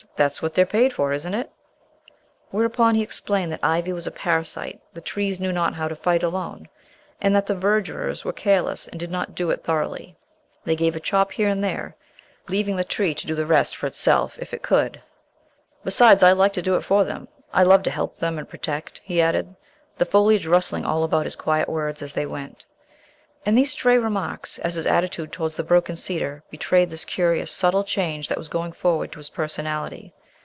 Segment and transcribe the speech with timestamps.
[0.15, 1.49] "That's what they're paid for, isn't it?"
[2.51, 6.21] Whereupon he explained that ivy was a parasite the trees knew not how to fight
[6.23, 6.67] alone,
[7.19, 10.15] and that the verdurers were careless and did not do it thoroughly.
[10.63, 11.95] They gave a chop here and there,
[12.49, 15.01] leaving the tree to do the rest for itself if it could.
[15.83, 17.27] "Besides, I like to do it for them.
[17.53, 19.55] I love to help them and protect," he added,
[19.97, 22.65] the foliage rustling all about his quiet words as they went.
[23.43, 27.83] And these stray remarks, as his attitude towards the broken cedar, betrayed this curious, subtle
[27.83, 30.13] change that was going forward to his personality.